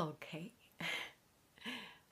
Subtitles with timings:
[0.00, 0.50] Okay.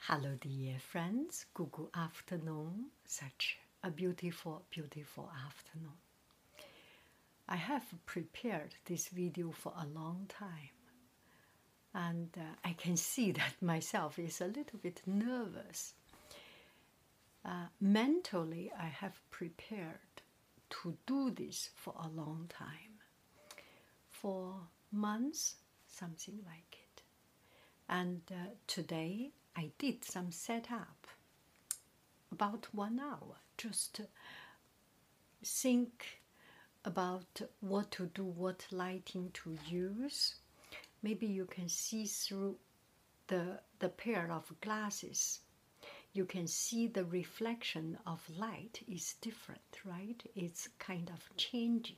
[0.00, 1.46] Hello, dear friends.
[1.54, 2.90] Good, good afternoon.
[3.06, 5.96] Such a beautiful, beautiful afternoon.
[7.48, 10.76] I have prepared this video for a long time.
[11.94, 15.94] And uh, I can see that myself is a little bit nervous.
[17.42, 20.20] Uh, mentally, I have prepared
[20.82, 23.00] to do this for a long time,
[24.10, 24.56] for
[24.92, 26.67] months, something like.
[27.88, 31.06] And uh, today I did some setup,
[32.30, 34.02] about one hour, just
[35.44, 36.20] think
[36.84, 40.34] about what to do, what lighting to use.
[41.02, 42.56] Maybe you can see through
[43.28, 45.40] the, the pair of glasses.
[46.12, 50.22] You can see the reflection of light is different, right?
[50.34, 51.96] It's kind of changing.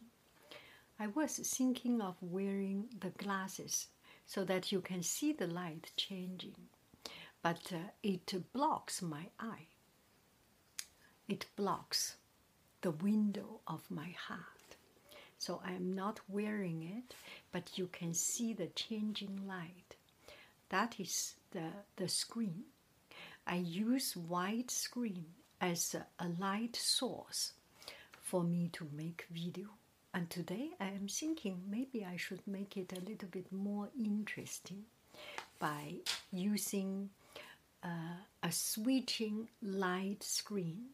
[0.99, 3.89] I was thinking of wearing the glasses
[4.31, 6.55] so that you can see the light changing,
[7.43, 9.67] but uh, it blocks my eye.
[11.29, 12.15] It blocks
[12.81, 14.77] the window of my heart.
[15.37, 17.13] So I am not wearing it,
[17.51, 19.97] but you can see the changing light.
[20.69, 22.67] That is the, the screen.
[23.49, 25.25] I use white screen
[25.61, 27.55] as a, a light source
[28.23, 29.80] for me to make video.
[30.13, 34.85] And today I am thinking maybe I should make it a little bit more interesting
[35.59, 35.95] by
[36.33, 37.11] using
[37.85, 40.91] uh, a switching light screen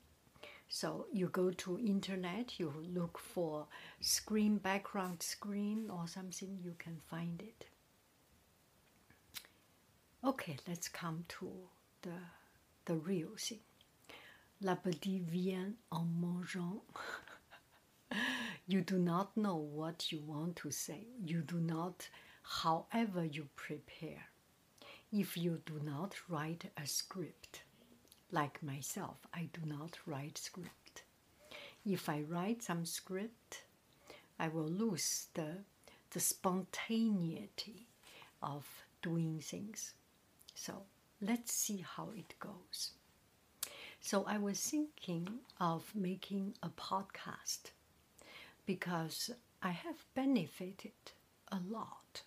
[0.68, 3.66] so you go to internet, you look for
[4.00, 7.66] screen background screen or something, you can find it.
[10.24, 11.50] Okay, let's come to
[12.02, 12.18] the
[12.86, 13.60] the real thing.
[14.62, 16.82] L'appétit vient en mangeant.
[18.66, 21.06] you do not know what you want to say.
[21.24, 22.08] You do not,
[22.42, 24.28] however you prepare.
[25.12, 27.62] If you do not write a script,
[28.30, 31.04] like myself, I do not write script.
[31.84, 33.62] If I write some script,
[34.38, 35.58] I will lose the,
[36.10, 37.86] the spontaneity
[38.42, 38.66] of
[39.02, 39.94] doing things.
[40.54, 40.82] So
[41.20, 42.90] let's see how it goes.
[44.00, 45.28] So I was thinking
[45.60, 47.70] of making a podcast
[48.66, 49.30] because
[49.62, 50.92] I have benefited
[51.50, 52.22] a lot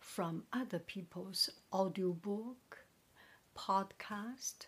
[0.00, 2.84] from other people's audiobook,
[3.56, 4.66] podcast,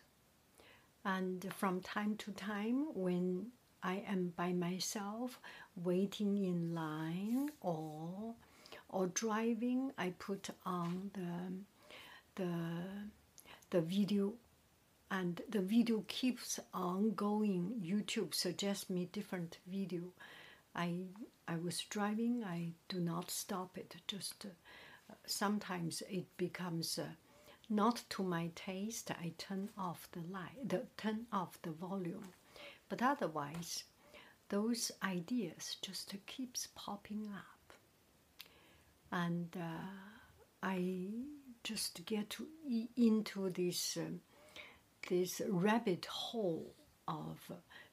[1.04, 3.46] and from time to time, when
[3.82, 5.38] I am by myself
[5.76, 8.34] waiting in line or
[8.88, 12.52] or driving, I put on the the
[13.70, 14.34] the video
[15.10, 17.80] and the video keeps on going.
[17.84, 20.12] YouTube suggests me different video.
[20.76, 21.06] I
[21.48, 22.44] I was driving.
[22.44, 23.96] I do not stop it.
[24.06, 26.98] Just uh, sometimes it becomes.
[26.98, 27.06] Uh,
[27.68, 32.28] not to my taste, I turn off the light, the, turn off the volume.
[32.88, 33.82] But otherwise,
[34.50, 37.72] those ideas just keeps popping up,
[39.10, 39.86] and uh,
[40.62, 41.08] I
[41.64, 42.46] just get to,
[42.96, 44.10] into this uh,
[45.08, 46.72] this rabbit hole
[47.08, 47.38] of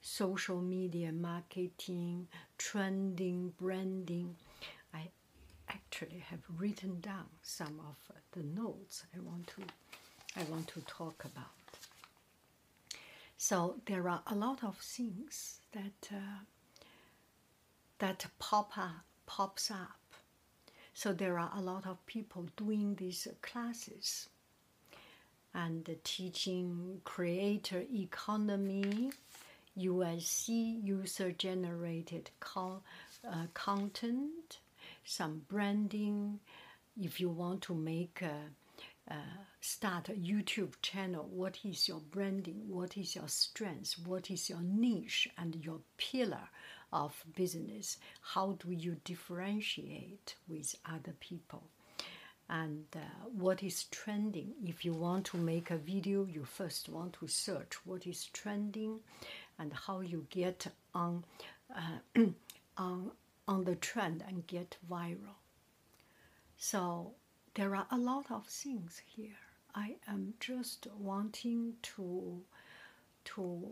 [0.02, 4.36] social media marketing, trending, branding.
[4.94, 5.10] I
[5.70, 7.98] actually have written down some of
[8.32, 9.64] the notes I want to
[10.36, 11.52] I want to talk about.
[13.38, 16.40] So there are a lot of things that uh,
[18.00, 20.00] that pop up, pops up.
[20.94, 24.30] So there are a lot of people doing these classes
[25.54, 29.12] and the teaching creator economy,
[29.78, 32.80] USC user generated uh,
[33.54, 34.60] content,
[35.06, 36.40] some branding.
[37.00, 39.14] If you want to make a,
[39.62, 42.62] start a YouTube channel, what is your branding?
[42.68, 43.96] What is your strength?
[44.06, 46.50] What is your niche and your pillar
[46.92, 47.98] of business?
[48.22, 51.64] How do you differentiate with other people?
[52.50, 53.00] And uh,
[53.32, 54.54] what is trending?
[54.64, 59.00] If you want to make a video, you first want to search what is trending
[59.58, 61.24] and how you get on,
[61.76, 62.20] uh,
[62.78, 63.12] on
[63.48, 65.38] on the trend and get viral.
[66.58, 67.14] So
[67.56, 69.38] there are a lot of things here.
[69.76, 72.42] I am just wanting to
[73.26, 73.70] to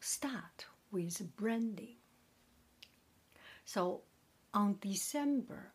[0.00, 1.96] start with branding.
[3.64, 4.02] So
[4.54, 5.72] on December,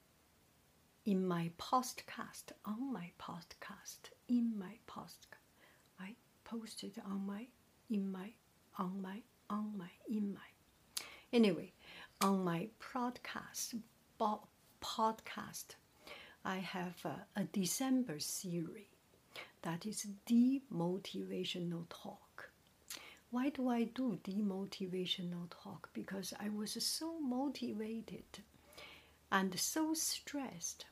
[1.07, 5.37] in my podcast, on my podcast, in my podcast,
[5.97, 7.47] I posted on my,
[7.89, 8.31] in my,
[8.77, 11.01] on my, on my, in my.
[11.31, 11.71] Anyway,
[12.19, 13.79] on my podcast,
[14.19, 15.75] podcast,
[16.43, 18.87] I have a, a December series
[19.61, 22.49] that is demotivational talk.
[23.31, 25.87] Why do I do demotivational talk?
[25.93, 28.43] Because I was so motivated
[29.31, 30.83] and so stressed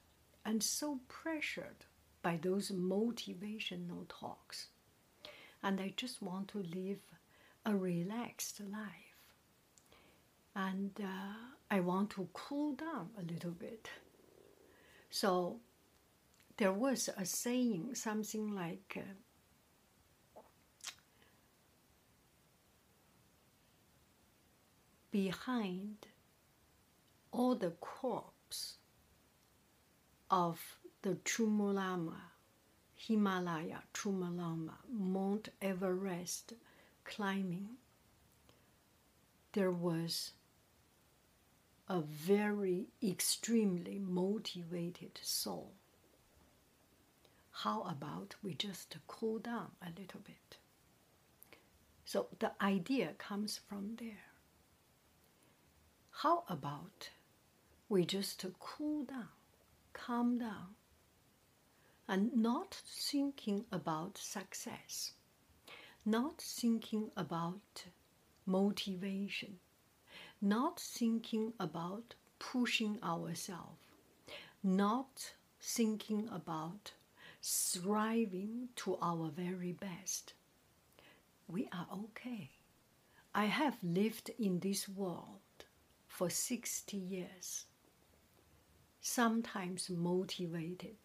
[0.45, 1.86] and so pressured
[2.21, 4.68] by those motivational talks.
[5.63, 7.00] And I just want to live
[7.65, 9.15] a relaxed life.
[10.56, 11.33] And uh,
[11.71, 13.89] I want to cool down a little bit.
[15.09, 15.59] So
[16.57, 20.39] there was a saying, something like, uh,
[25.12, 26.07] behind
[27.31, 28.34] all the corpse
[30.35, 32.17] of the Chumulama,
[32.93, 36.51] Himalaya, Chumulama, Mount Everest
[37.05, 37.69] climbing,
[39.53, 40.33] there was
[41.87, 45.71] a very extremely motivated soul.
[47.63, 50.57] How about we just cool down a little bit?
[52.03, 54.33] So the idea comes from there.
[56.11, 57.09] How about
[57.88, 59.29] we just cool down,
[59.95, 60.75] calm down,
[62.07, 65.13] and not thinking about success,
[66.06, 67.86] not thinking about
[68.45, 69.57] motivation,
[70.42, 73.80] not thinking about pushing ourselves,
[74.62, 76.91] not thinking about
[77.41, 80.33] striving to our very best.
[81.48, 82.51] We are okay.
[83.33, 85.65] I have lived in this world
[86.07, 87.65] for 60 years,
[89.05, 90.97] sometimes motivated,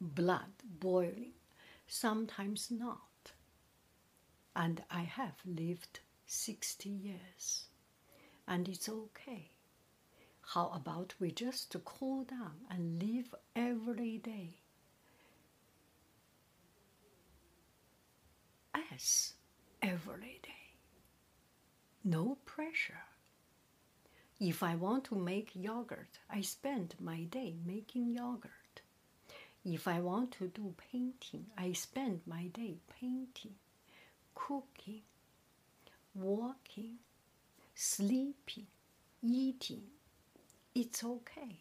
[0.00, 1.34] blood boiling,
[1.86, 3.32] sometimes not.
[4.54, 7.64] And I have lived 60 years
[8.48, 9.50] and it's okay.
[10.54, 14.54] How about we just cool down and live every day
[18.94, 19.34] as
[19.82, 20.72] every day?
[22.02, 23.05] No pressure.
[24.38, 28.82] If I want to make yogurt, I spend my day making yogurt.
[29.64, 33.54] If I want to do painting, I spend my day painting,
[34.34, 35.02] cooking,
[36.14, 36.98] walking,
[37.74, 38.66] sleeping,
[39.22, 39.82] eating,
[40.74, 41.56] it's okay.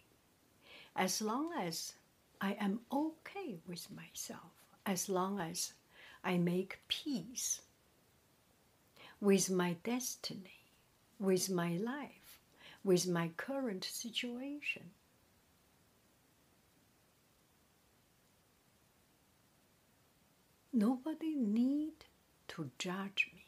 [0.95, 1.94] As long as
[2.42, 4.51] I am okay with myself,
[4.86, 5.74] as long as
[6.24, 7.62] I make peace
[9.22, 10.66] with my destiny,
[11.19, 12.25] with my life,
[12.86, 14.92] with my current situation.
[20.72, 22.06] Nobody need
[22.50, 23.48] to judge me.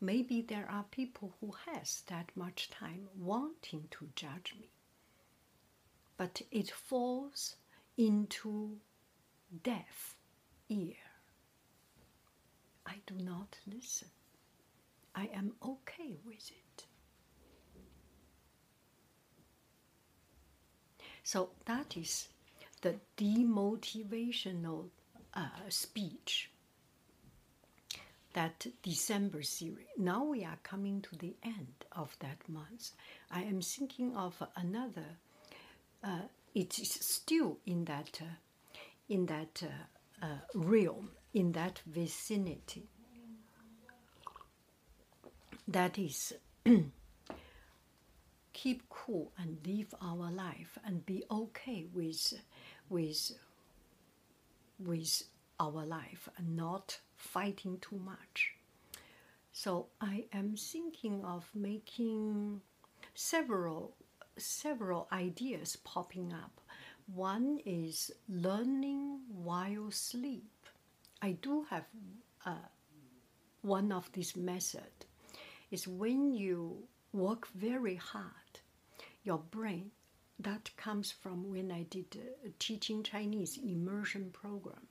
[0.00, 4.70] Maybe there are people who has that much time wanting to judge me
[6.16, 7.56] but it falls
[7.96, 8.78] into
[9.62, 10.16] deaf
[10.68, 10.94] ear.
[12.86, 14.08] I do not listen
[15.16, 16.84] i am okay with it
[21.24, 22.28] so that is
[22.82, 24.84] the demotivational
[25.34, 26.50] uh, speech
[28.36, 29.86] that December series.
[29.96, 32.90] Now we are coming to the end of that month.
[33.30, 35.06] I am thinking of another.
[36.04, 38.36] Uh, it is still in that uh,
[39.08, 42.90] in that uh, uh realm, in that vicinity.
[45.68, 46.32] That is.
[48.56, 52.32] keep cool and live our life and be okay with
[52.88, 53.32] with
[54.78, 55.24] with
[55.60, 58.54] our life and not fighting too much.
[59.52, 62.62] So I am thinking of making
[63.14, 63.94] several
[64.38, 66.60] several ideas popping up.
[67.14, 70.66] One is learning while sleep.
[71.22, 71.84] I do have
[72.44, 72.68] uh,
[73.62, 75.05] one of this method.
[75.70, 78.60] Is when you work very hard,
[79.24, 79.90] your brain.
[80.38, 84.86] That comes from when I did a teaching Chinese immersion program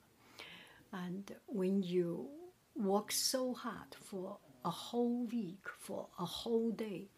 [0.92, 2.30] and when you
[2.76, 7.10] work so hard for a whole week, for a whole day,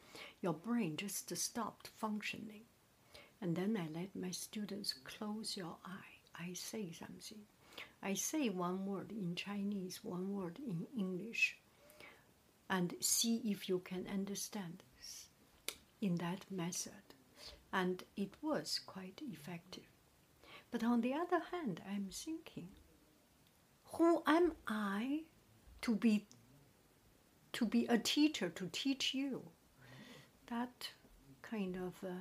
[0.42, 2.64] your brain just stopped functioning.
[3.42, 6.20] and then I let my students close your eye.
[6.40, 7.40] I say something.
[8.02, 11.58] I say one word in Chinese, one word in English,
[12.70, 15.28] and see if you can understand this
[16.02, 16.94] in that method.
[17.72, 19.84] And it was quite effective.
[20.72, 22.70] But on the other hand, I'm thinking,
[23.94, 25.22] who am I
[25.82, 26.28] to be
[27.54, 29.42] to be a teacher to teach you?
[30.48, 30.90] That
[31.42, 32.14] kind of uh,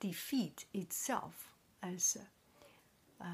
[0.00, 2.16] defeat itself as
[3.20, 3.24] uh,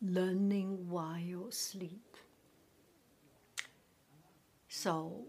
[0.00, 2.16] learning while asleep.
[4.68, 5.24] So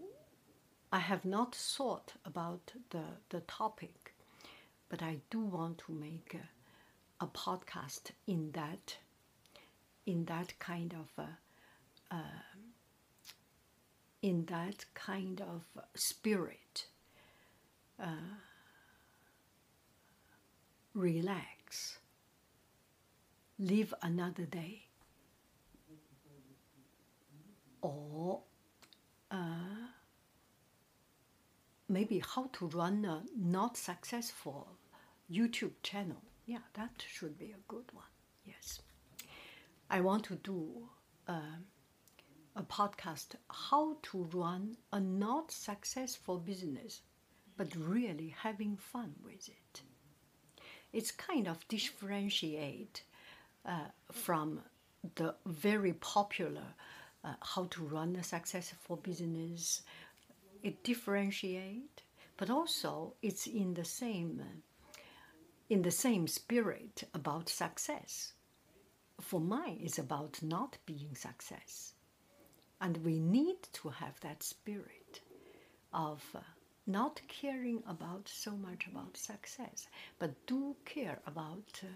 [0.92, 4.14] I have not thought about the, the topic,
[4.90, 8.98] but I do want to make a, a podcast in that
[10.04, 11.28] in that kind of uh,
[12.10, 12.42] uh,
[14.20, 16.86] in that kind of spirit.
[18.00, 18.36] Uh,
[20.94, 21.98] relax,
[23.58, 24.82] live another day,
[27.80, 28.40] or
[29.30, 29.81] uh,
[31.92, 34.66] maybe how to run a not successful
[35.30, 36.22] YouTube channel.
[36.46, 38.12] Yeah, that should be a good one.
[38.44, 38.80] Yes.
[39.90, 40.88] I want to do
[41.28, 41.58] uh,
[42.56, 47.02] a podcast how to run a not successful business,
[47.56, 49.82] but really having fun with it
[50.92, 53.02] it's kind of differentiate
[53.64, 54.60] uh, from
[55.14, 56.74] the very popular
[57.24, 59.82] uh, how to run a successful business.
[60.62, 62.02] It differentiate,
[62.36, 64.42] but also it's in the same
[65.68, 68.34] in the same spirit about success.
[69.20, 71.94] For mine, it's about not being success,
[72.80, 75.20] and we need to have that spirit
[75.92, 76.22] of.
[76.34, 76.40] Uh,
[76.86, 79.86] not caring about so much about success,
[80.18, 81.86] but do care about uh,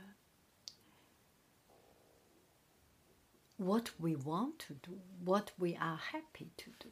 [3.57, 6.89] what we want to do, what we are happy to do,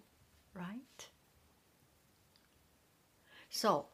[0.54, 1.08] right?
[3.56, 3.86] So,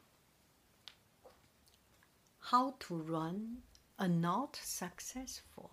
[2.38, 3.58] how to run
[3.98, 5.70] a not successful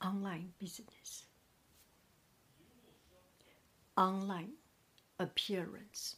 [0.00, 1.26] online business,
[3.96, 4.52] online
[5.18, 6.14] appearance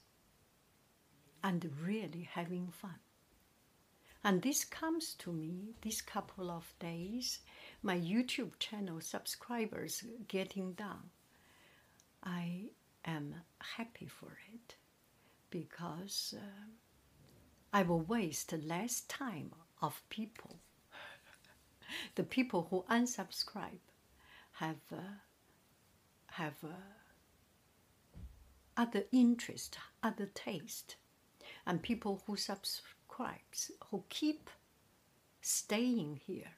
[1.42, 3.00] and really having fun.
[4.22, 7.40] And this comes to me this couple of days,
[7.82, 11.08] my YouTube channel subscribers getting down.
[12.22, 12.72] I
[13.06, 13.36] am
[13.78, 14.74] happy for it
[15.50, 16.68] because uh,
[17.72, 20.58] I will waste less time of people.
[22.16, 23.80] the people who unsubscribe
[24.52, 24.96] have uh,
[26.32, 26.68] have uh,
[28.76, 30.96] other interest, other taste
[31.66, 33.38] and people who subscribe,
[33.90, 34.50] who keep
[35.42, 36.52] staying here,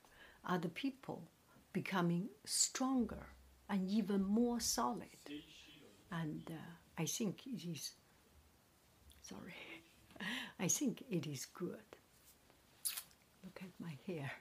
[0.44, 1.28] are the people
[1.72, 3.26] becoming stronger
[3.68, 5.08] and even more solid.
[6.10, 7.92] And uh, I think it is,
[9.22, 9.54] sorry,
[10.58, 11.88] I think it is good.
[13.44, 14.32] Look at my hair.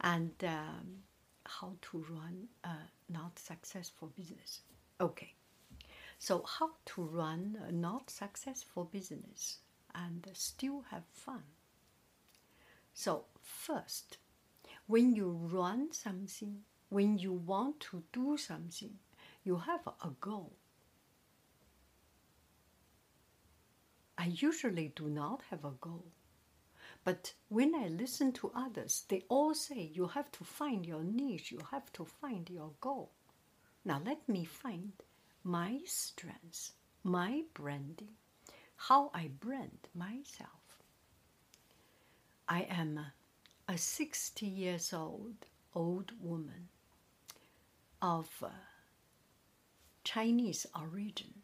[0.00, 1.02] and um,
[1.46, 2.76] how to run a
[3.08, 4.60] not successful business.
[5.00, 5.34] Okay.
[6.18, 9.58] So, how to run a not successful business
[9.94, 11.42] and still have fun?
[12.94, 14.18] So, first,
[14.86, 18.98] when you run something, when you want to do something,
[19.42, 20.52] you have a goal.
[24.16, 26.12] I usually do not have a goal.
[27.04, 31.52] But when I listen to others, they all say you have to find your niche,
[31.52, 33.12] you have to find your goal.
[33.84, 34.92] Now let me find
[35.42, 38.16] my strengths, my branding,
[38.76, 40.80] how I brand myself.
[42.48, 43.00] I am
[43.68, 46.68] a 60 years old old woman
[48.00, 48.48] of uh,
[50.04, 51.42] Chinese origin.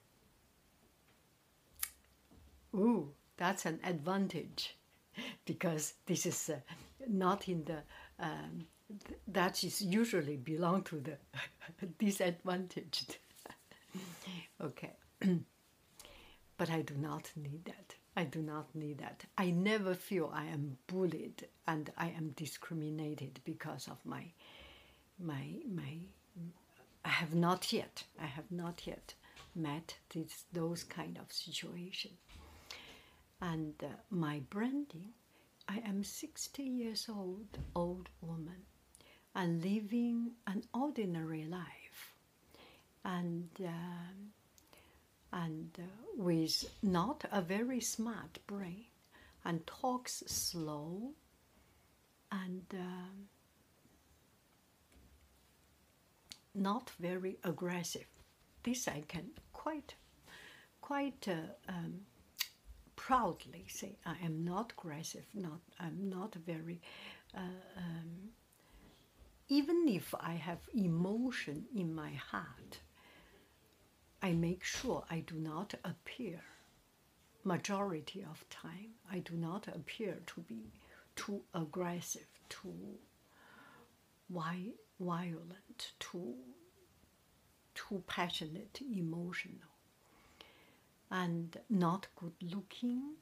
[2.74, 4.76] Ooh, that's an advantage
[5.44, 6.58] because this is uh,
[7.08, 7.78] not in the
[8.18, 8.66] um,
[9.06, 11.16] th- that is usually belong to the
[11.98, 13.18] disadvantaged
[14.60, 14.92] okay.
[16.56, 17.94] but I do not need that.
[18.16, 19.24] I do not need that.
[19.38, 24.24] I never feel I am bullied and I am discriminated because of my
[25.18, 25.98] my my
[27.04, 29.14] I have not yet I have not yet
[29.54, 32.12] met this, those kind of situation.
[33.40, 35.10] And uh, my branding,
[35.68, 38.62] I am 60 years old, old woman,
[39.34, 42.14] and living an ordinary life
[43.04, 44.32] and um,
[45.32, 45.82] and uh,
[46.16, 48.86] with not a very smart brain
[49.44, 51.12] and talks slow
[52.32, 53.28] and um,
[56.54, 58.06] not very aggressive.
[58.62, 59.94] This I can quite,
[60.80, 62.00] quite uh, um,
[63.10, 65.24] proudly say I am not aggressive.
[65.34, 66.80] Not I'm not very.
[67.36, 67.40] Uh,
[67.76, 68.30] um,
[69.48, 72.72] even if I have emotion in my heart,
[74.22, 76.40] I make sure I do not appear.
[77.42, 80.62] Majority of time, I do not appear to be
[81.16, 82.94] too aggressive, too
[84.28, 86.34] violent, too
[87.74, 89.69] too passionate, emotional,
[91.10, 93.14] and not good looking.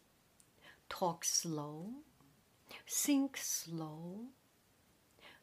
[0.88, 1.90] Talk slow,
[2.88, 4.26] think slow,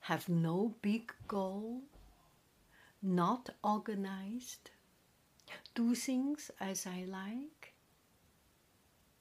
[0.01, 1.81] have no big goal,
[3.01, 4.71] not organized,
[5.73, 7.73] do things as I like,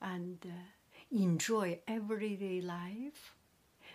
[0.01, 3.35] and uh, enjoy everyday life,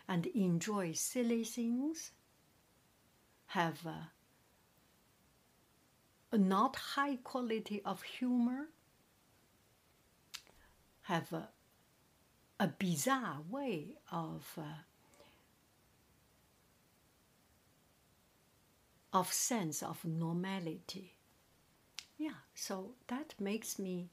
[0.07, 2.11] and enjoy silly things,
[3.47, 4.11] have a,
[6.31, 8.69] a not high quality of humor,
[11.09, 11.49] have a,
[12.59, 14.83] a bizarre way of uh,
[19.11, 21.15] of sense of normality.
[22.17, 24.09] Yeah, so that makes me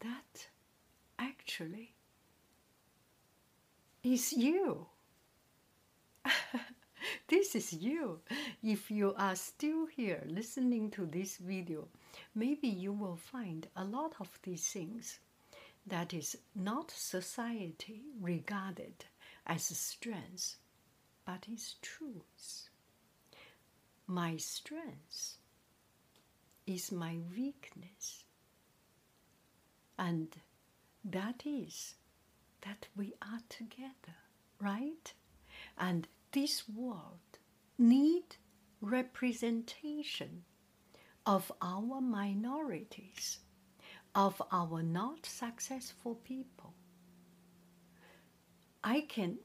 [0.00, 0.46] that
[1.18, 1.94] actually
[4.04, 4.86] is you.
[7.28, 8.20] this is you.
[8.62, 11.88] If you are still here listening to this video,
[12.34, 15.18] maybe you will find a lot of these things
[15.86, 19.04] that is not society regarded
[19.46, 20.56] as strength,
[21.26, 22.68] but is truth.
[24.06, 25.38] My strength
[26.66, 28.24] is my weakness.
[29.98, 30.34] And
[31.04, 31.94] that is
[32.62, 34.16] that we are together,
[34.58, 35.12] right?
[35.78, 37.38] And this world
[37.78, 38.36] need
[38.80, 40.44] representation
[41.24, 43.38] of our minorities,
[44.14, 46.74] of our not successful people.
[48.82, 49.38] I can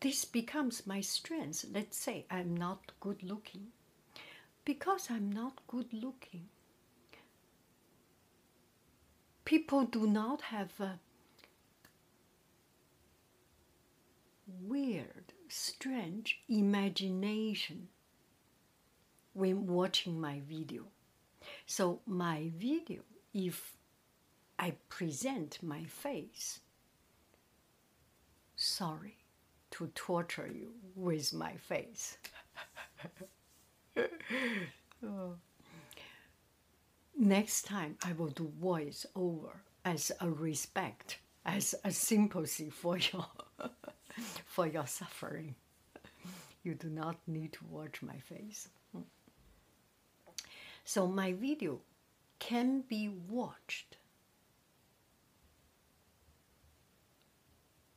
[0.00, 1.64] this becomes my strength.
[1.72, 3.68] Let's say I'm not good looking.
[4.64, 6.48] Because I'm not good looking,
[9.46, 11.00] people do not have a
[14.46, 17.88] weird, strange imagination
[19.32, 20.84] when watching my video.
[21.66, 23.76] So, my video, if
[24.58, 26.60] I present my face,
[28.56, 29.16] sorry
[29.70, 32.18] to torture you with my face.
[37.16, 43.26] Next time, I will do voice over as a respect, as a sympathy for your
[44.46, 45.54] for your suffering.
[46.62, 48.68] You do not need to watch my face.
[50.84, 51.80] So my video
[52.38, 53.98] can be watched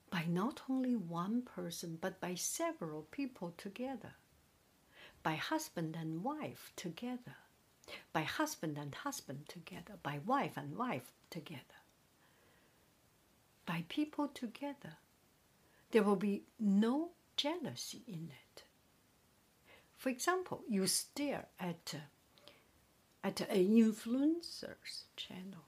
[0.09, 4.13] by not only one person, but by several people together,
[5.23, 7.37] by husband and wife together,
[8.11, 11.79] by husband and husband together, by wife and wife together,
[13.65, 14.97] by people together.
[15.91, 18.63] There will be no jealousy in it.
[19.97, 22.47] For example, you stare at uh,
[23.23, 25.65] at an influencer's channel.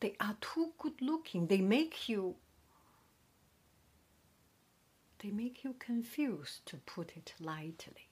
[0.00, 1.46] They are too good looking.
[1.46, 2.36] They make you
[5.24, 8.08] they make you confused, to put it lightly.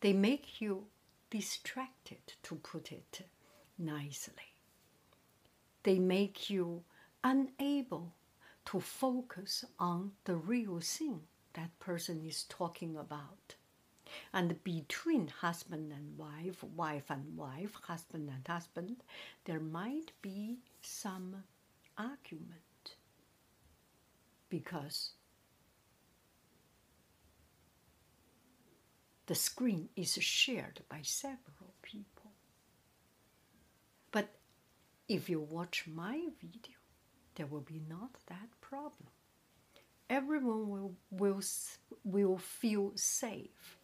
[0.00, 0.86] They make you
[1.28, 3.22] distracted, to put it
[3.76, 4.54] nicely.
[5.82, 6.84] They make you
[7.24, 8.14] unable
[8.66, 11.20] to focus on the real thing
[11.54, 13.54] that person is talking about.
[14.32, 19.02] And between husband and wife, wife and wife, husband and husband,
[19.44, 21.44] there might be some
[21.98, 22.96] argument
[24.48, 25.10] because
[29.26, 32.32] the screen is shared by several people.
[34.12, 34.28] But
[35.08, 36.73] if you watch my video,
[37.34, 39.08] there will be not that problem.
[40.08, 41.40] Everyone will, will,
[42.04, 43.78] will feel safe.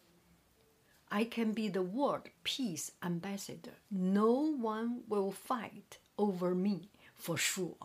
[1.09, 3.73] I can be the world peace ambassador.
[3.89, 7.75] No one will fight over me for sure.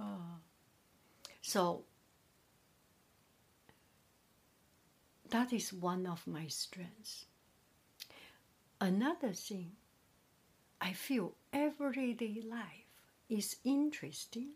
[0.00, 0.38] oh.
[1.42, 1.84] So
[5.30, 7.26] That is one of my strengths.
[8.80, 9.72] Another thing,
[10.80, 12.79] I feel everyday life
[13.30, 14.50] is interesting.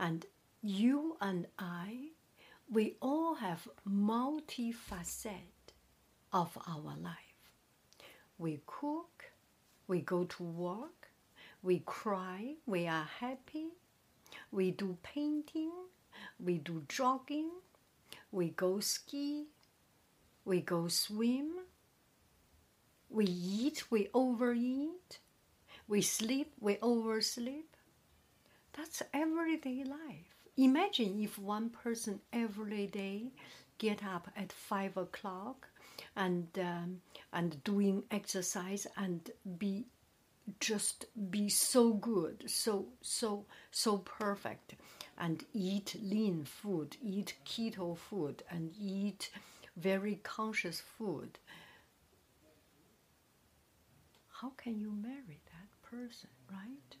[0.00, 0.26] And
[0.62, 2.08] you and I,
[2.70, 5.72] we all have multifaceted
[6.32, 7.14] of our life.
[8.38, 9.26] We cook,
[9.86, 11.10] we go to work,
[11.62, 13.68] we cry, we are happy,
[14.50, 15.70] we do painting,
[16.42, 17.50] we do jogging,
[18.32, 19.46] we go ski,
[20.44, 21.52] we go swim,
[23.08, 25.18] we eat, we overeat,
[25.88, 27.76] we sleep, we oversleep.
[28.76, 30.34] That's everyday life.
[30.56, 33.32] Imagine if one person every day
[33.78, 35.68] get up at five o'clock
[36.16, 37.00] and um,
[37.32, 39.86] and doing exercise and be
[40.60, 44.74] just be so good, so so so perfect,
[45.18, 49.30] and eat lean food, eat keto food, and eat
[49.76, 51.38] very conscious food.
[54.40, 55.40] How can you marry
[55.94, 56.96] person, right?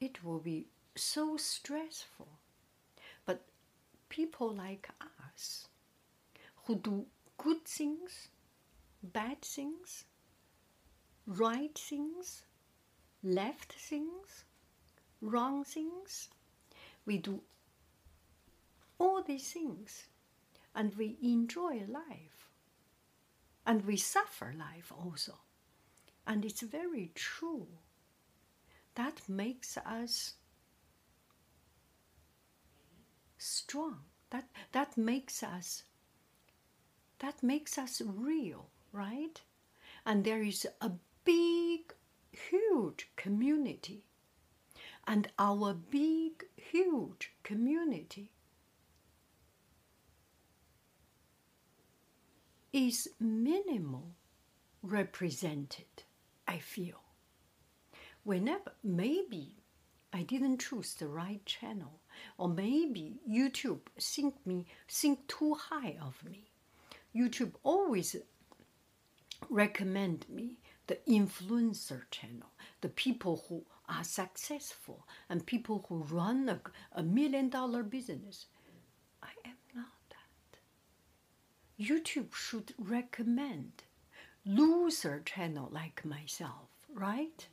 [0.00, 2.28] It will be so stressful.
[3.26, 3.44] But
[4.08, 4.88] people like
[5.34, 5.68] us
[6.64, 7.06] who do
[7.36, 8.28] good things,
[9.02, 10.04] bad things,
[11.26, 12.42] right things,
[13.22, 14.44] left things,
[15.20, 16.28] wrong things.
[17.06, 17.40] We do
[18.98, 20.04] all these things
[20.74, 22.48] and we enjoy life
[23.66, 25.34] and we suffer life also.
[26.26, 27.66] And it's very true.
[28.98, 30.34] That makes us
[33.38, 34.00] strong.
[34.30, 35.84] That, that makes us
[37.20, 39.40] that makes us real, right?
[40.04, 40.90] And there is a
[41.24, 41.94] big,
[42.32, 44.02] huge community.
[45.06, 48.32] And our big, huge community
[52.72, 54.16] is minimal
[54.82, 56.02] represented,
[56.48, 57.07] I feel.
[58.28, 59.56] Whenever, maybe
[60.12, 61.98] I didn't choose the right channel,
[62.36, 66.50] or maybe YouTube think me think too high of me.
[67.16, 68.14] YouTube always
[69.48, 72.50] recommend me the influencer channel,
[72.82, 76.60] the people who are successful and people who run a,
[76.92, 78.44] a million dollar business.
[79.22, 80.58] I am not that.
[81.82, 83.84] YouTube should recommend
[84.44, 87.48] loser channel like myself, right?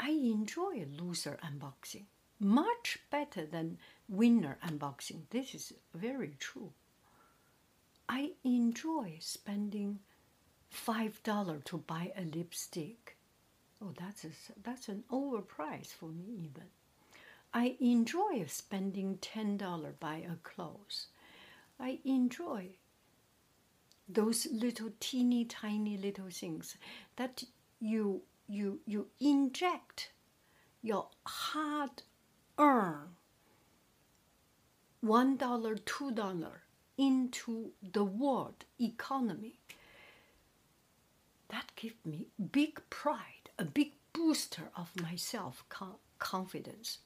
[0.00, 2.06] I enjoy loser unboxing
[2.40, 5.24] much better than winner unboxing.
[5.28, 6.72] This is very true.
[8.08, 10.00] I enjoy spending
[10.70, 13.18] five dollar to buy a lipstick.
[13.82, 14.30] Oh, that's a,
[14.62, 16.68] that's an overprice for me even.
[17.52, 21.08] I enjoy spending ten dollar buy a clothes.
[21.78, 22.70] I enjoy
[24.08, 26.76] those little teeny tiny little things
[27.16, 27.44] that
[27.80, 30.10] you you you inject
[30.82, 32.02] your hard
[32.58, 33.16] earn
[35.00, 36.62] one dollar two dollar
[36.98, 39.60] into the world economy.
[41.48, 45.64] That gives me big pride a big booster of my self
[46.18, 46.98] confidence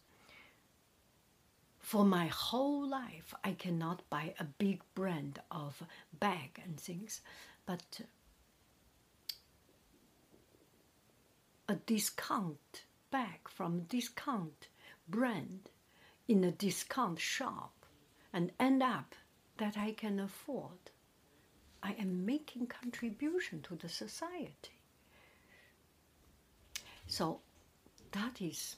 [1.80, 5.82] for my whole life i cannot buy a big brand of
[6.18, 7.20] bag and things
[7.66, 8.00] but
[11.67, 14.67] a discount bag from discount
[15.07, 15.69] brand
[16.27, 17.85] in a discount shop
[18.31, 19.15] and end up
[19.57, 20.91] that I can afford.
[21.81, 24.79] I am making contribution to the society.
[27.07, 27.41] So
[28.11, 28.75] that is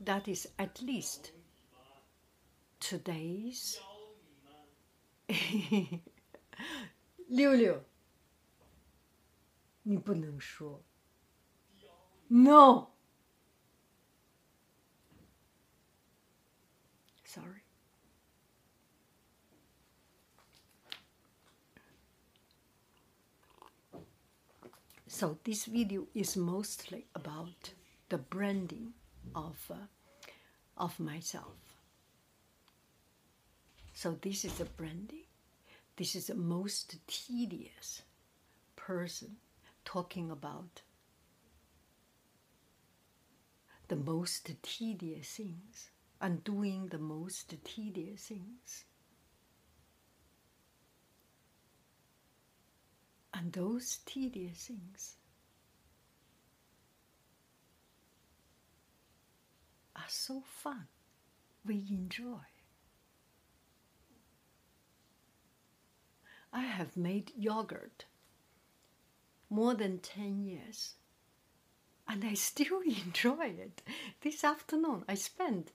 [0.00, 1.32] that is at least
[2.80, 3.78] today's
[7.28, 7.82] 六六，
[9.82, 10.80] 你不能说。
[12.31, 12.87] No.
[17.25, 17.63] Sorry.
[25.07, 27.73] So this video is mostly about
[28.07, 28.93] the branding
[29.35, 29.87] of uh,
[30.77, 31.75] of myself.
[33.93, 35.25] So this is the branding.
[35.97, 38.03] This is the most tedious
[38.77, 39.35] person
[39.83, 40.81] talking about
[43.91, 45.89] the most tedious things
[46.21, 48.85] and doing the most tedious things.
[53.33, 55.17] And those tedious things
[59.93, 60.87] are so fun.
[61.65, 62.47] We enjoy.
[66.53, 68.05] I have made yogurt
[69.49, 70.93] more than 10 years
[72.11, 73.81] and I still enjoy it.
[74.21, 75.71] This afternoon, I spent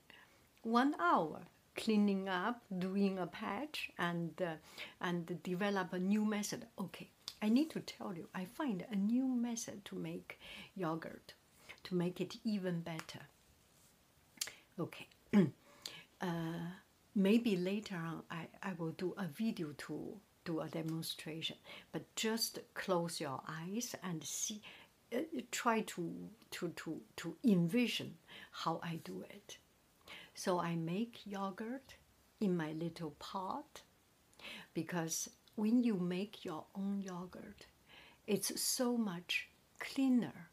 [0.61, 1.41] one hour
[1.75, 4.55] cleaning up, doing a patch, and uh,
[5.01, 6.65] and develop a new method.
[6.79, 7.09] Okay,
[7.41, 10.39] I need to tell you, I find a new method to make
[10.75, 11.33] yogurt,
[11.85, 13.23] to make it even better.
[14.79, 15.07] Okay,
[16.21, 16.67] uh,
[17.15, 21.57] maybe later on I, I will do a video to do a demonstration,
[21.91, 24.61] but just close your eyes and see,
[25.51, 26.13] try to,
[26.51, 28.15] to, to, to envision
[28.51, 29.57] how I do it.
[30.33, 31.95] So I make yogurt
[32.39, 33.81] in my little pot
[34.73, 37.65] because when you make your own yogurt,
[38.27, 39.47] it's so much
[39.79, 40.49] cleaner,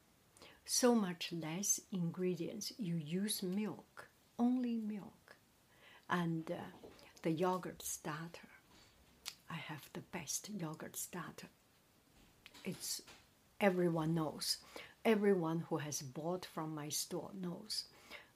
[0.64, 2.72] so much less ingredients.
[2.78, 5.36] You use milk, only milk,
[6.08, 6.54] and uh,
[7.22, 8.48] the yogurt starter.
[9.50, 11.48] I have the best yogurt starter.
[12.64, 13.02] It's
[13.60, 14.58] everyone knows.
[15.04, 17.84] Everyone who has bought from my store knows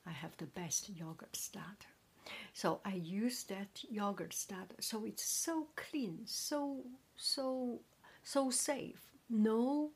[0.07, 1.89] I have the best yogurt starter.
[2.53, 4.77] So I use that yogurt starter.
[4.81, 6.85] So it's so clean, so
[7.17, 7.81] so
[8.23, 9.01] so safe.
[9.31, 9.91] No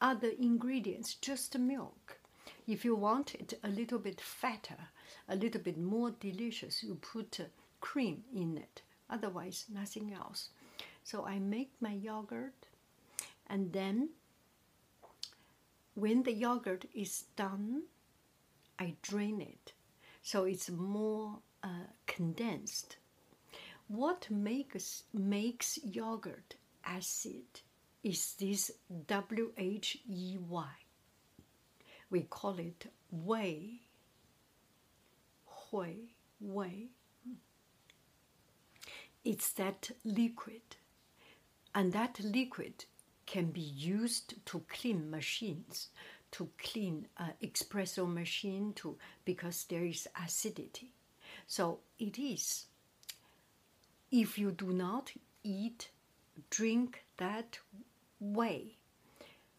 [0.00, 2.18] other ingredients, just milk.
[2.66, 4.88] If you want it a little bit fatter,
[5.28, 7.44] a little bit more delicious, you put uh,
[7.80, 8.82] cream in it.
[9.10, 10.50] Otherwise, nothing else.
[11.02, 12.66] So I make my yogurt,
[13.46, 14.10] and then
[15.98, 17.82] when the yogurt is done,
[18.78, 19.72] I drain it
[20.22, 22.98] so it's more uh, condensed.
[23.88, 27.62] What makes makes yogurt acid
[28.04, 28.70] is this
[29.06, 30.70] W H E Y.
[32.10, 33.80] We call it whey.
[35.72, 36.88] Whey, whey.
[39.24, 40.76] It's that liquid,
[41.74, 42.84] and that liquid
[43.28, 45.88] can be used to clean machines
[46.30, 50.92] to clean an espresso machine to because there is acidity.
[51.46, 52.66] So it is.
[54.10, 55.12] If you do not
[55.42, 55.90] eat,
[56.50, 57.58] drink that
[58.20, 58.76] whey,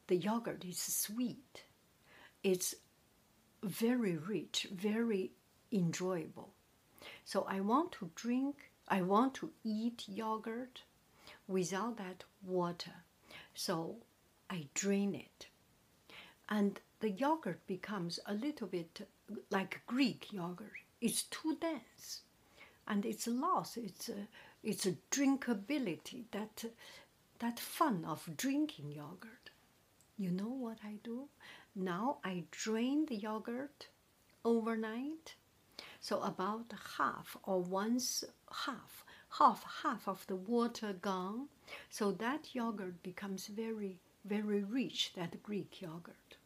[0.08, 1.64] the yogurt is sweet.
[2.44, 2.76] It's
[3.64, 5.32] very rich, very
[5.72, 6.50] enjoyable.
[7.26, 10.84] So I want to drink, I want to eat yogurt
[11.48, 13.04] without that water.
[13.60, 13.98] So
[14.50, 15.48] I drain it
[16.48, 19.08] and the yogurt becomes a little bit
[19.52, 20.80] like Greek yogurt.
[21.02, 22.22] It's too dense,
[22.88, 24.26] and it's lost its uh,
[24.64, 26.24] its drinkability.
[26.32, 26.66] That
[27.40, 29.50] that fun of drinking yogurt.
[30.18, 31.28] You know what I do?
[31.76, 33.88] Now I drain the yogurt
[34.46, 35.36] overnight,
[36.00, 38.24] so about half or once
[38.66, 39.04] half,
[39.38, 41.48] half half of the water gone,
[41.90, 45.14] so that yogurt becomes very very rich.
[45.16, 46.38] That Greek yogurt.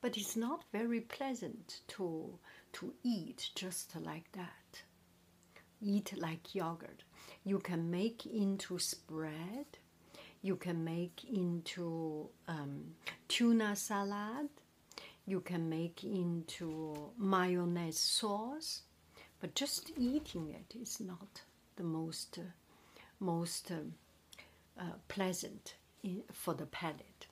[0.00, 2.38] But it's not very pleasant to
[2.74, 4.82] to eat just like that.
[5.80, 7.04] Eat like yogurt.
[7.44, 9.66] You can make into spread.
[10.42, 12.94] You can make into um,
[13.28, 14.48] tuna salad.
[15.26, 18.82] You can make into mayonnaise sauce.
[19.40, 21.42] But just eating it is not
[21.76, 22.42] the most uh,
[23.20, 27.26] most uh, uh, pleasant in, for the palate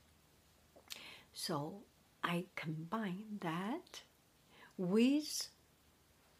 [1.34, 1.82] so
[2.22, 4.02] I combine that
[4.78, 5.48] with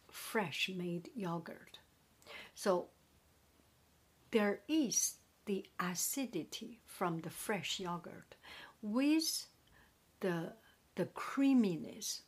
[0.09, 1.79] fresh made yogurt.
[2.55, 2.89] So
[4.31, 8.37] there is the acidity from the fresh yogurt
[8.81, 9.47] with
[10.21, 10.53] the,
[10.95, 12.23] the creaminess,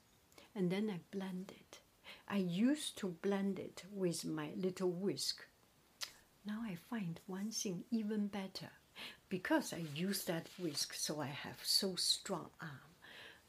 [0.54, 1.78] and then I blend it.
[2.28, 5.46] I used to blend it with my little whisk.
[6.46, 8.70] Now I find one thing even better
[9.28, 12.94] because I use that whisk, so I have so strong arm.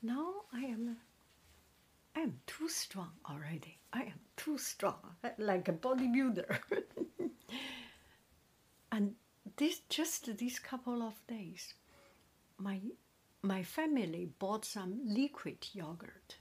[0.01, 0.97] Now I am
[2.15, 3.77] I am too strong already.
[3.93, 6.57] I am too strong, like a bodybuilder.
[8.91, 9.15] and
[9.57, 11.73] this just these couple of days,
[12.57, 12.81] my
[13.43, 16.37] my family bought some liquid yogurt,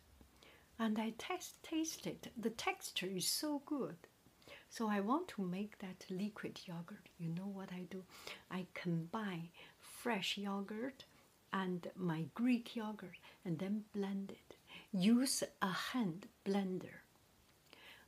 [0.78, 2.30] and I test tasted.
[2.36, 3.96] The texture is so good,
[4.76, 7.08] so I want to make that liquid yogurt.
[7.18, 8.02] You know what I do?
[8.50, 9.48] I combine
[9.80, 11.06] fresh yogurt
[11.50, 14.56] and my Greek yogurt and then blend it.
[14.92, 17.00] Use a hand blender.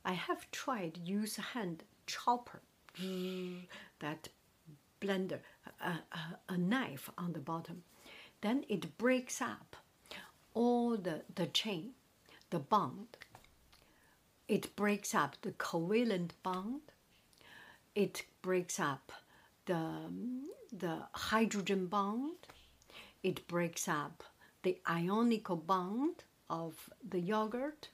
[0.05, 2.61] I have tried use a hand chopper,
[3.01, 3.61] mm.
[3.99, 4.27] that
[5.01, 5.39] blender,
[5.81, 7.81] a, a, a knife on the bottom.
[8.41, 9.75] Then it breaks up
[10.53, 11.93] all the, the chain,
[12.51, 13.17] the bond.
[14.49, 16.81] It breaks up the covalent bond.
[17.95, 19.13] It breaks up
[19.65, 20.09] the,
[20.73, 22.35] the hydrogen bond
[23.21, 24.23] it breaks up
[24.63, 27.89] the ionic bond of the yogurt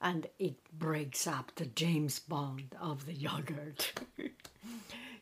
[0.00, 3.92] and it breaks up the James Bond of the yogurt.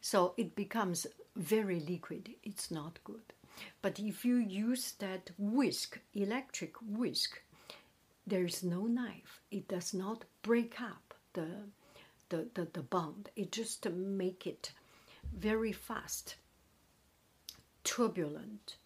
[0.01, 2.31] so it becomes very liquid.
[2.45, 3.33] It's not good.
[3.83, 7.43] But if you use that whisk, electric whisk,
[8.27, 9.41] there is no knife.
[9.51, 11.49] It does not break up the,
[12.29, 13.31] the, the, the bond.
[13.37, 14.73] It just make it
[15.37, 16.37] very fast,
[17.85, 18.77] turbulent,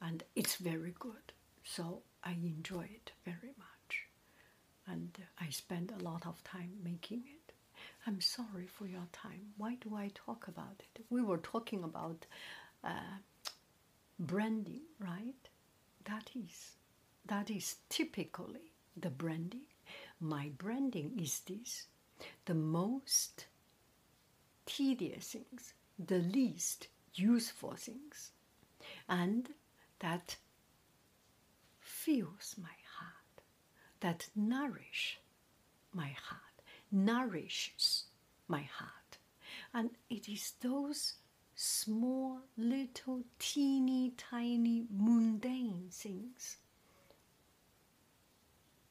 [0.00, 1.32] and it's very good.
[1.64, 4.06] So I enjoy it very much.
[4.86, 7.52] And I spend a lot of time making it.
[8.06, 9.52] I'm sorry for your time.
[9.56, 11.04] Why do I talk about it?
[11.10, 12.26] We were talking about
[12.82, 13.18] uh,
[14.18, 15.34] branding, right?
[16.04, 16.76] That is,
[17.30, 19.68] that is typically the branding.
[20.18, 21.86] My branding is this:
[22.44, 23.46] the most
[24.66, 28.32] tedious things, the least useful things,
[29.08, 29.48] and
[30.00, 30.36] that
[31.78, 33.42] fills my heart,
[34.00, 35.20] that nourish
[35.92, 36.56] my heart,
[36.90, 38.06] nourishes
[38.48, 39.18] my heart.
[39.72, 41.14] And it is those
[41.54, 46.56] small, little, teeny, tiny, mundane things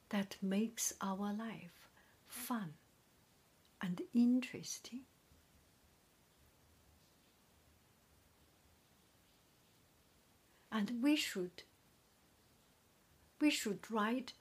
[0.09, 1.89] that makes our life
[2.27, 2.73] fun
[3.81, 5.01] and interesting.
[10.71, 11.63] And we should
[13.41, 14.33] we should write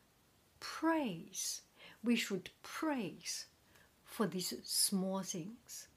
[0.60, 1.62] praise.
[2.02, 3.46] We should praise
[4.04, 5.88] for these small things.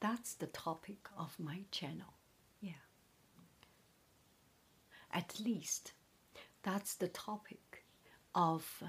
[0.00, 2.14] That's the topic of my channel.
[2.60, 2.82] Yeah.
[5.12, 5.92] At least
[6.62, 7.60] that's the topic
[8.38, 8.84] of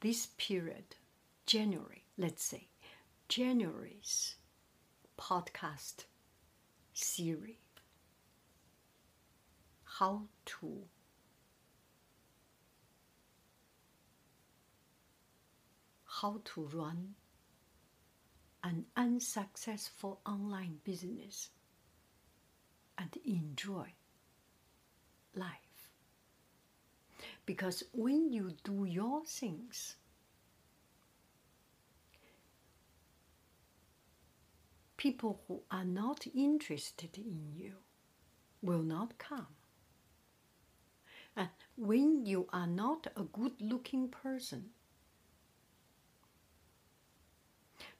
[0.00, 0.96] this period,
[1.44, 2.68] January, let's say,
[3.28, 4.36] January's
[5.18, 6.06] podcast
[6.94, 7.56] series.
[9.84, 10.84] How to
[16.22, 17.14] how to run
[18.64, 21.50] an unsuccessful online business
[22.96, 23.92] and enjoy
[25.34, 25.69] life.
[27.50, 29.96] Because when you do your things,
[34.96, 37.72] people who are not interested in you
[38.62, 39.48] will not come.
[41.36, 44.66] And when you are not a good looking person,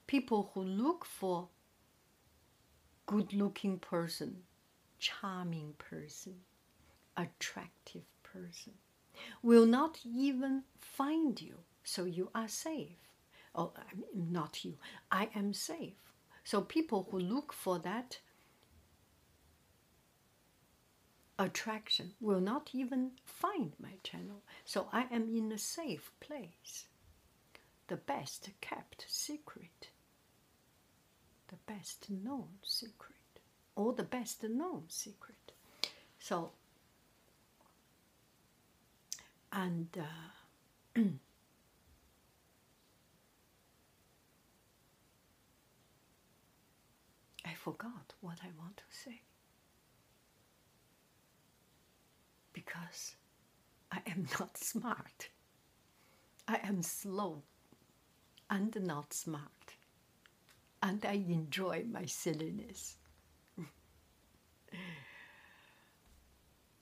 [0.07, 1.49] people who look for
[3.05, 4.43] good looking person,
[4.97, 6.35] charming person,
[7.17, 8.75] attractive person
[9.41, 11.55] will not even find you.
[11.83, 12.97] So you are safe.
[13.53, 13.73] Oh,
[14.13, 14.77] not you.
[15.11, 16.13] I am safe.
[16.43, 18.19] So people who look for that
[21.37, 24.43] attraction will not even find my channel.
[24.63, 26.85] So I am in a safe place.
[27.87, 29.89] The best kept secret
[31.51, 33.11] the best known secret
[33.75, 35.51] or the best known secret.
[36.17, 36.51] So,
[39.51, 41.01] and uh,
[47.45, 49.21] I forgot what I want to say
[52.53, 53.15] because
[53.91, 55.29] I am not smart.
[56.47, 57.43] I am slow
[58.49, 59.75] and not smart
[60.83, 62.97] and I enjoy my silliness.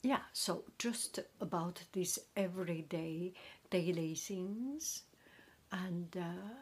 [0.02, 3.34] yeah, so just about these everyday,
[3.70, 5.04] daily things,
[5.72, 6.56] and uh,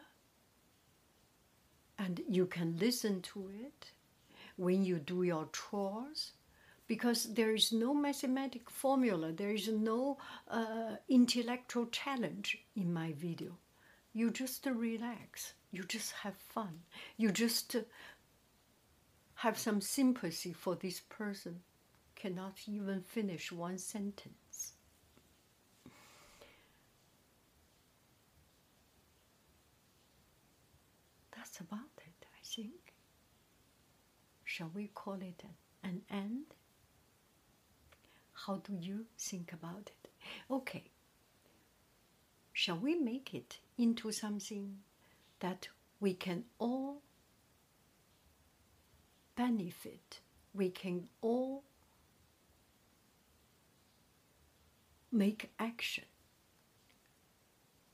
[1.98, 3.92] and you can listen to it
[4.56, 6.32] when you do your chores
[6.86, 13.58] because there is no mathematic formula, there is no uh, intellectual challenge in my video.
[14.14, 16.80] You just relax you just have fun.
[17.16, 17.76] You just
[19.34, 21.62] have some sympathy for this person,
[22.18, 24.72] cannot even finish one sentence.
[31.36, 32.94] That's about it, I think.
[34.44, 35.44] Shall we call it
[35.84, 36.46] an, end?
[38.32, 40.10] How do you think about it?
[40.50, 40.90] Okay.
[42.52, 44.78] Shall we make it into something
[45.38, 45.68] that
[46.00, 47.02] we can all
[49.36, 50.18] benefit,
[50.52, 51.62] we can all
[55.12, 56.04] make action.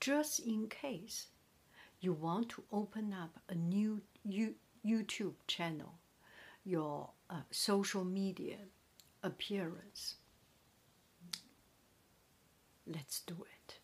[0.01, 1.29] Just in case
[2.01, 5.95] you want to open up a new YouTube channel,
[6.65, 8.57] your uh, social media
[9.23, 10.17] appearance,
[12.87, 13.79] let's do it.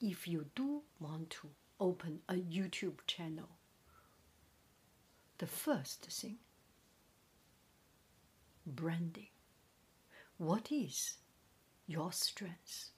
[0.00, 1.48] if you do want to
[1.80, 3.48] open a YouTube channel,
[5.38, 6.38] the first thing
[8.66, 9.28] branding.
[10.36, 11.16] What is
[11.88, 12.90] your strengths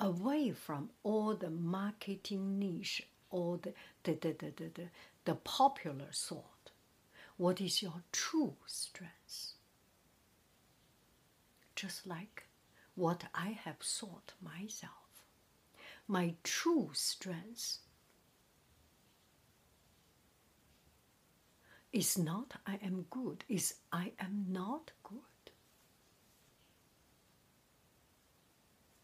[0.00, 3.72] Away from all the marketing niche, all the,
[4.04, 4.88] the, the, the, the, the,
[5.24, 6.72] the popular sort,
[7.38, 9.52] what is your true strength?
[11.74, 12.46] Just like
[12.94, 14.92] what I have sought myself.
[16.08, 17.78] My true strength
[21.92, 25.20] is not I am good, is I am not good.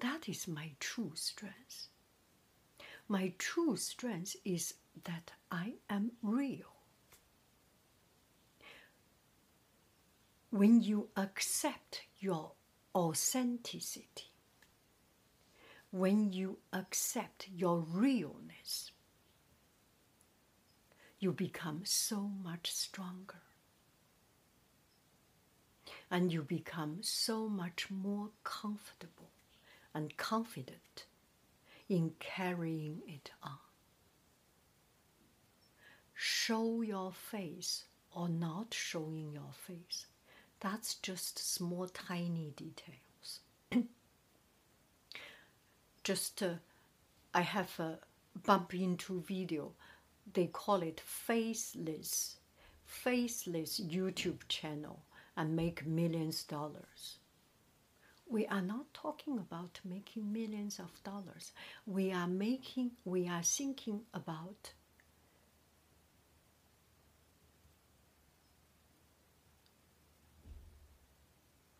[0.02, 1.86] That is my true strength.
[3.06, 4.74] My true strength is
[5.04, 6.72] that I am real.
[10.50, 12.50] When you accept your
[12.96, 14.32] authenticity,
[15.92, 18.90] when you accept your realness,
[21.20, 23.42] you become so much stronger.
[26.10, 29.31] And you become so much more comfortable
[29.94, 31.06] and confident
[31.88, 33.58] in carrying it on.
[36.14, 37.84] Show your face
[38.14, 40.06] or not showing your face
[40.62, 43.40] that's just small, tiny details.
[46.04, 46.54] just, uh,
[47.34, 47.98] I have a
[48.46, 49.72] bump into video.
[50.32, 52.36] They call it faceless,
[52.84, 55.02] faceless YouTube channel
[55.36, 57.18] and make millions dollars.
[58.32, 61.52] We are not talking about making millions of dollars.
[61.84, 64.72] We are making, we are thinking about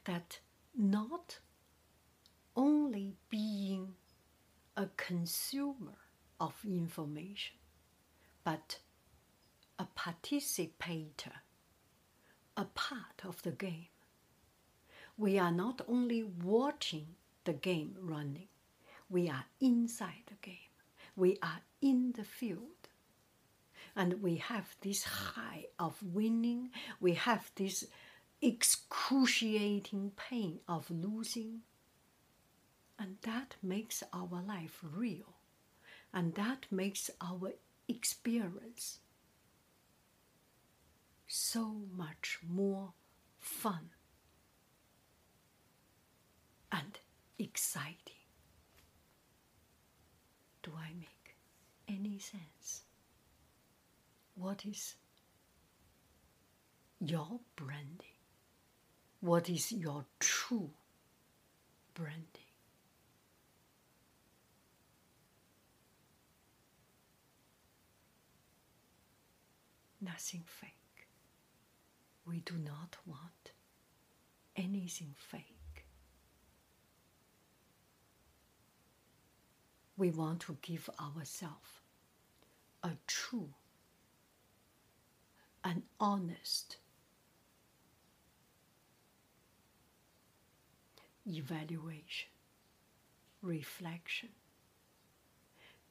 [0.05, 0.41] that
[0.77, 1.39] not
[2.55, 3.95] only being
[4.77, 5.97] a consumer
[6.39, 7.57] of information,
[8.45, 8.79] but
[9.79, 11.33] a participator,
[12.59, 13.92] a part of the game.
[15.17, 17.07] We are not only watching
[17.45, 18.49] the game running,
[19.09, 20.73] we are inside the game,
[21.17, 22.89] we are in the field.
[23.95, 27.85] And we have this high of winning, we have this
[28.41, 31.61] excruciating pain of losing.
[32.99, 35.35] And that makes our life real.
[36.15, 37.53] And that makes our
[37.89, 39.01] experience
[41.27, 42.93] so much more
[43.39, 43.91] fun
[46.73, 46.99] and
[47.39, 48.17] exciting.
[50.63, 51.37] Do I make
[51.89, 52.83] any sense?
[54.35, 54.95] What is
[57.01, 58.19] your branding?
[59.21, 60.71] What is your true
[61.95, 62.27] branding?
[70.01, 70.71] Nothing fake.
[72.27, 73.53] We do not want
[74.57, 75.52] anything fake.
[80.03, 81.79] We want to give ourselves
[82.83, 83.51] a true
[85.63, 86.79] and honest
[91.25, 92.31] evaluation,
[93.43, 94.31] reflection,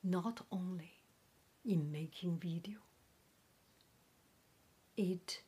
[0.04, 0.92] not only
[1.64, 2.80] in making video,
[4.98, 5.42] it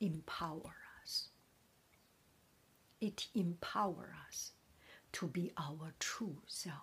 [0.00, 1.28] empower us.
[3.02, 4.52] It empower us
[5.12, 6.76] to be our true self.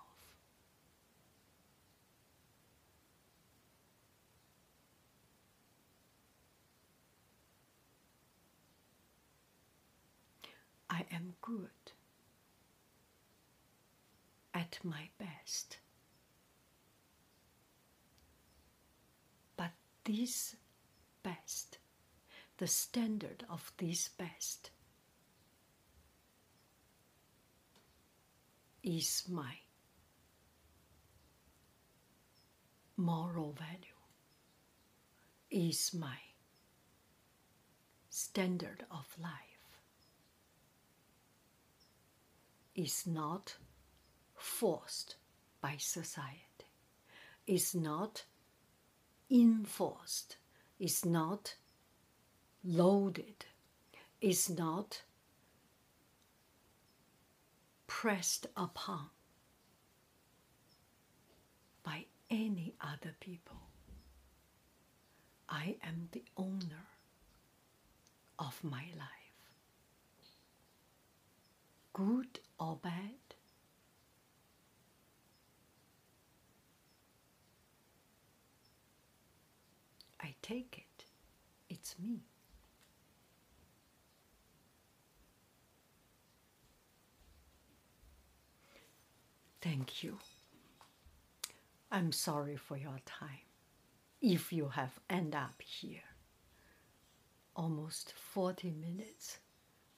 [10.90, 11.92] I am good
[14.54, 15.78] at my best.
[19.56, 19.72] But
[20.06, 20.56] this
[21.24, 21.78] best,
[22.58, 24.72] the standard of this best,
[28.88, 29.54] is my
[32.96, 34.00] moral value,
[35.52, 36.18] is my
[38.10, 39.58] standard of life.
[42.76, 43.56] is not
[44.36, 45.16] forced
[45.62, 46.70] by society,
[47.48, 48.24] is not
[49.32, 50.38] enforced,
[50.80, 51.56] is not
[52.64, 53.46] loaded,
[54.22, 55.02] is not
[58.02, 59.08] pressed upon
[61.82, 63.58] by any other people.
[65.50, 66.86] I am the owner
[68.38, 69.40] of my life.
[71.94, 73.34] Good or bad,
[80.22, 81.06] I take it.
[81.68, 82.27] It's me.
[89.62, 90.18] Thank you.
[91.92, 93.46] I'm sorry for your time.
[94.22, 96.04] If you have end up here,
[97.56, 99.40] almost 40 minutes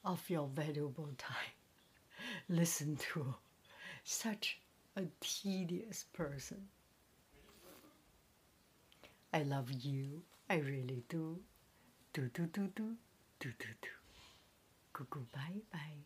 [0.06, 1.56] of your valuable time,
[2.50, 3.36] listen to
[4.04, 4.60] such
[4.96, 6.68] a tedious person.
[9.34, 10.24] I love you.
[10.50, 11.40] I really do.
[12.14, 12.96] Do do do do
[13.40, 13.90] do do do.
[14.94, 16.04] Cuckoo bye bye.